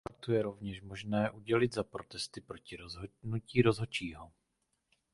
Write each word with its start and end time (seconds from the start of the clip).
Žlutou 0.03 0.15
kartu 0.15 0.33
je 0.33 0.41
rovněž 0.43 0.81
možné 0.81 1.31
udělit 1.31 1.73
za 1.73 1.83
protesty 1.83 2.41
proti 2.41 2.75
rozhodnutí 2.75 3.61
rozhodčího. 3.61 4.31